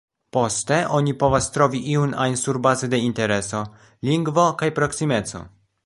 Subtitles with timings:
[0.35, 3.63] Poste, oni povas trovi iun ajn surbaze de intereso,
[4.11, 5.49] lingvo kaj proksimeco.